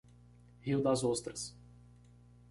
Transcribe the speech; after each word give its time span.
Rio 0.63 0.81
Das 0.81 1.03
Ostras 1.03 1.55